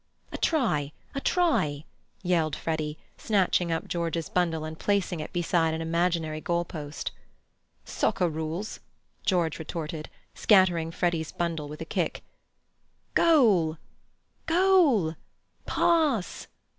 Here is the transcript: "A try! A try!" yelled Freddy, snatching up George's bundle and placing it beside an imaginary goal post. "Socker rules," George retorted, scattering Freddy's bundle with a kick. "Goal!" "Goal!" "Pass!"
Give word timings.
"A 0.31 0.37
try! 0.39 0.93
A 1.13 1.21
try!" 1.21 1.85
yelled 2.23 2.55
Freddy, 2.55 2.97
snatching 3.19 3.71
up 3.71 3.87
George's 3.87 4.29
bundle 4.29 4.65
and 4.65 4.79
placing 4.79 5.19
it 5.19 5.31
beside 5.31 5.75
an 5.75 5.81
imaginary 5.83 6.41
goal 6.41 6.65
post. 6.65 7.11
"Socker 7.85 8.27
rules," 8.27 8.79
George 9.27 9.59
retorted, 9.59 10.09
scattering 10.33 10.89
Freddy's 10.89 11.31
bundle 11.31 11.67
with 11.69 11.81
a 11.81 11.85
kick. 11.85 12.23
"Goal!" 13.13 13.77
"Goal!" 14.47 15.17
"Pass!" 15.67 16.47